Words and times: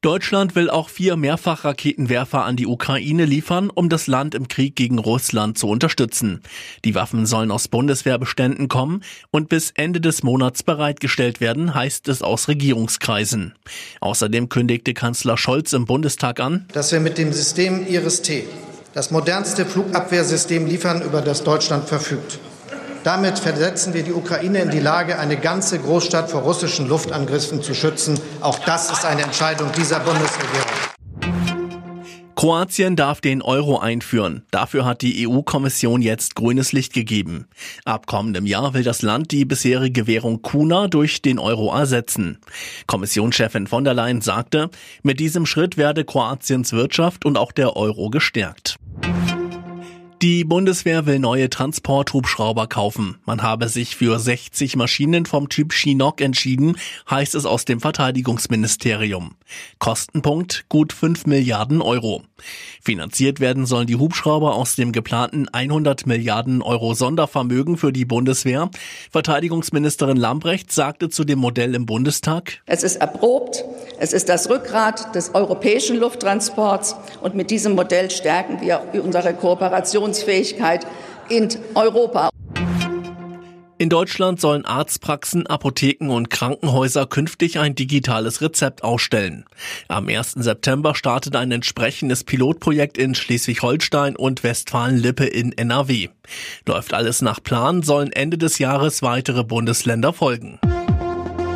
Deutschland 0.00 0.54
will 0.54 0.70
auch 0.70 0.90
vier 0.90 1.16
Mehrfachraketenwerfer 1.16 2.44
an 2.44 2.54
die 2.54 2.68
Ukraine 2.68 3.24
liefern, 3.24 3.68
um 3.68 3.88
das 3.88 4.06
Land 4.06 4.36
im 4.36 4.46
Krieg 4.46 4.76
gegen 4.76 5.00
Russland 5.00 5.58
zu 5.58 5.66
unterstützen. 5.68 6.40
Die 6.84 6.94
Waffen 6.94 7.26
sollen 7.26 7.50
aus 7.50 7.66
Bundeswehrbeständen 7.66 8.68
kommen 8.68 9.02
und 9.32 9.48
bis 9.48 9.72
Ende 9.74 10.00
des 10.00 10.22
Monats 10.22 10.62
bereitgestellt 10.62 11.40
werden, 11.40 11.74
heißt 11.74 12.06
es 12.06 12.22
aus 12.22 12.46
Regierungskreisen. 12.46 13.56
Außerdem 14.00 14.48
kündigte 14.48 14.94
Kanzler 14.94 15.36
Scholz 15.36 15.72
im 15.72 15.84
Bundestag 15.84 16.38
an, 16.38 16.66
dass 16.72 16.92
wir 16.92 17.00
mit 17.00 17.18
dem 17.18 17.32
System 17.32 17.84
Iris-T 17.84 18.44
das 18.94 19.10
modernste 19.10 19.66
Flugabwehrsystem 19.66 20.66
liefern, 20.66 21.02
über 21.02 21.22
das 21.22 21.42
Deutschland 21.42 21.88
verfügt. 21.88 22.38
Damit 23.04 23.38
versetzen 23.38 23.94
wir 23.94 24.02
die 24.02 24.12
Ukraine 24.12 24.60
in 24.60 24.70
die 24.70 24.80
Lage, 24.80 25.18
eine 25.18 25.36
ganze 25.36 25.78
Großstadt 25.78 26.30
vor 26.30 26.42
russischen 26.42 26.88
Luftangriffen 26.88 27.62
zu 27.62 27.74
schützen. 27.74 28.18
Auch 28.40 28.58
das 28.58 28.90
ist 28.90 29.04
eine 29.04 29.22
Entscheidung 29.22 29.70
dieser 29.72 30.00
Bundesregierung. 30.00 30.88
Kroatien 32.38 32.94
darf 32.94 33.20
den 33.20 33.42
Euro 33.42 33.80
einführen. 33.80 34.44
Dafür 34.52 34.84
hat 34.84 35.02
die 35.02 35.26
EU-Kommission 35.26 36.02
jetzt 36.02 36.36
grünes 36.36 36.70
Licht 36.70 36.92
gegeben. 36.92 37.48
Ab 37.84 38.06
kommendem 38.06 38.46
Jahr 38.46 38.74
will 38.74 38.84
das 38.84 39.02
Land 39.02 39.32
die 39.32 39.44
bisherige 39.44 40.06
Währung 40.06 40.40
Kuna 40.40 40.86
durch 40.86 41.20
den 41.20 41.40
Euro 41.40 41.74
ersetzen. 41.74 42.38
Kommissionschefin 42.86 43.66
von 43.66 43.82
der 43.82 43.94
Leyen 43.94 44.20
sagte, 44.20 44.70
mit 45.02 45.18
diesem 45.18 45.46
Schritt 45.46 45.76
werde 45.76 46.04
Kroatiens 46.04 46.72
Wirtschaft 46.72 47.24
und 47.24 47.36
auch 47.36 47.50
der 47.50 47.76
Euro 47.76 48.08
gestärkt. 48.08 48.78
Die 50.20 50.42
Bundeswehr 50.42 51.06
will 51.06 51.20
neue 51.20 51.48
Transporthubschrauber 51.48 52.66
kaufen. 52.66 53.18
Man 53.24 53.42
habe 53.42 53.68
sich 53.68 53.94
für 53.94 54.18
60 54.18 54.74
Maschinen 54.74 55.26
vom 55.26 55.48
Typ 55.48 55.72
Chinook 55.72 56.20
entschieden, 56.20 56.76
heißt 57.08 57.36
es 57.36 57.46
aus 57.46 57.64
dem 57.64 57.80
Verteidigungsministerium. 57.80 59.36
Kostenpunkt 59.78 60.64
gut 60.68 60.92
5 60.92 61.26
Milliarden 61.26 61.80
Euro. 61.80 62.24
Finanziert 62.82 63.38
werden 63.38 63.64
sollen 63.64 63.86
die 63.86 63.94
Hubschrauber 63.94 64.56
aus 64.56 64.74
dem 64.74 64.90
geplanten 64.90 65.48
100 65.48 66.06
Milliarden 66.06 66.62
Euro 66.62 66.94
Sondervermögen 66.94 67.76
für 67.76 67.92
die 67.92 68.04
Bundeswehr. 68.04 68.70
Verteidigungsministerin 69.12 70.16
Lambrecht 70.16 70.72
sagte 70.72 71.10
zu 71.10 71.24
dem 71.24 71.38
Modell 71.38 71.76
im 71.76 71.86
Bundestag. 71.86 72.60
Es 72.66 72.82
ist 72.82 72.96
erprobt. 72.96 73.64
Es 74.00 74.12
ist 74.12 74.28
das 74.28 74.48
Rückgrat 74.48 75.14
des 75.14 75.34
europäischen 75.34 75.96
Lufttransports. 75.96 76.96
Und 77.20 77.34
mit 77.34 77.50
diesem 77.50 77.74
Modell 77.74 78.10
stärken 78.10 78.60
wir 78.60 78.82
unsere 79.02 79.34
Kooperation 79.34 80.07
Innovationsfähigkeit 80.08 80.86
in 81.28 81.48
Europa. 81.74 82.30
In 83.80 83.90
Deutschland 83.90 84.40
sollen 84.40 84.64
Arztpraxen, 84.64 85.46
Apotheken 85.46 86.10
und 86.10 86.30
Krankenhäuser 86.30 87.06
künftig 87.06 87.60
ein 87.60 87.76
digitales 87.76 88.40
Rezept 88.40 88.82
ausstellen. 88.82 89.44
Am 89.86 90.08
1. 90.08 90.32
September 90.32 90.96
startet 90.96 91.36
ein 91.36 91.52
entsprechendes 91.52 92.24
Pilotprojekt 92.24 92.98
in 92.98 93.14
Schleswig-Holstein 93.14 94.16
und 94.16 94.42
Westfalen-Lippe 94.42 95.26
in 95.26 95.56
NRW. 95.56 96.08
Läuft 96.66 96.92
alles 96.92 97.22
nach 97.22 97.40
Plan, 97.40 97.82
sollen 97.82 98.10
Ende 98.10 98.36
des 98.36 98.58
Jahres 98.58 99.02
weitere 99.02 99.44
Bundesländer 99.44 100.12
folgen. 100.12 100.58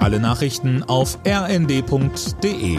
Alle 0.00 0.18
Nachrichten 0.18 0.84
auf 0.84 1.18
rnd.de 1.26 2.78